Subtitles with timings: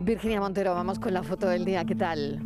[0.00, 2.40] Virginia Montero, vamos con la foto del día, ¿qué tal?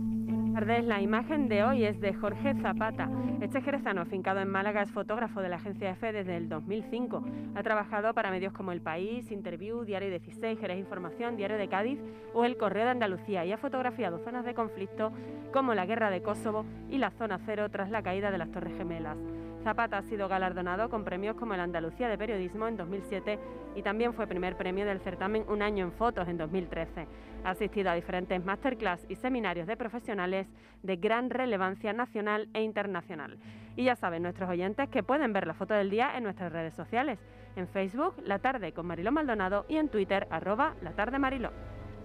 [0.83, 3.09] La imagen de hoy es de Jorge Zapata.
[3.41, 7.25] Este jerezano, afincado en Málaga, es fotógrafo de la agencia EFE desde el 2005.
[7.55, 12.01] Ha trabajado para medios como El País, Interview, Diario 16, Jerez Información, Diario de Cádiz
[12.35, 15.13] o El Correo de Andalucía y ha fotografiado zonas de conflicto
[15.53, 18.77] como la guerra de Kosovo y la zona cero tras la caída de las Torres
[18.77, 19.17] Gemelas.
[19.63, 23.39] Zapata ha sido galardonado con premios como el Andalucía de Periodismo en 2007
[23.75, 27.07] y también fue primer premio del certamen Un año en fotos en 2013.
[27.45, 30.47] Ha asistido a diferentes masterclass y seminarios de profesionales
[30.83, 33.39] de gran relevancia nacional e internacional.
[33.77, 36.75] Y ya saben nuestros oyentes que pueden ver la foto del día en nuestras redes
[36.75, 37.19] sociales,
[37.57, 41.51] en Facebook La Tarde con Mariló Maldonado y en Twitter arroba La Tarde Mariló.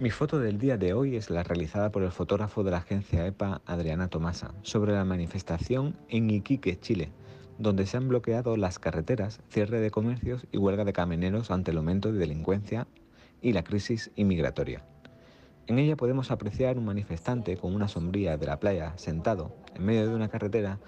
[0.00, 3.26] Mi foto del día de hoy es la realizada por el fotógrafo de la agencia
[3.26, 7.12] EPA, Adriana Tomasa, sobre la manifestación en Iquique, Chile,
[7.58, 11.76] donde se han bloqueado las carreteras, cierre de comercios y huelga de camioneros ante el
[11.78, 12.86] aumento de delincuencia
[13.40, 14.84] y la crisis inmigratoria.
[15.66, 20.08] En ella podemos apreciar un manifestante con una sombría de la playa sentado en medio
[20.08, 20.78] de una carretera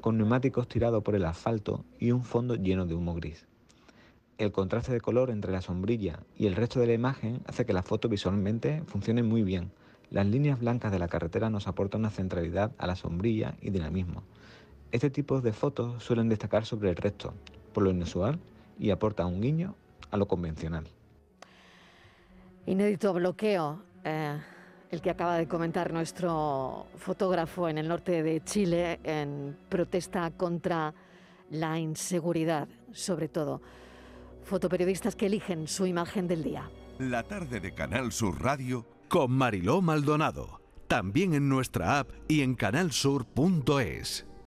[0.00, 3.46] con neumáticos tirados por el asfalto y un fondo lleno de humo gris.
[4.36, 7.72] El contraste de color entre la sombrilla y el resto de la imagen hace que
[7.72, 9.72] la foto visualmente funcione muy bien.
[10.10, 14.24] Las líneas blancas de la carretera nos aportan una centralidad a la sombrilla y dinamismo,
[14.92, 17.34] este tipo de fotos suelen destacar sobre el resto,
[17.72, 18.38] por lo inusual,
[18.78, 19.74] y aporta un guiño
[20.10, 20.86] a lo convencional.
[22.66, 24.38] Inédito bloqueo, eh,
[24.90, 30.94] el que acaba de comentar nuestro fotógrafo en el norte de Chile en protesta contra
[31.50, 33.60] la inseguridad, sobre todo.
[34.44, 36.70] Fotoperiodistas que eligen su imagen del día.
[36.98, 40.60] La tarde de Canal Sur Radio con Mariló Maldonado.
[40.88, 44.26] También en nuestra app y en canalsur.es.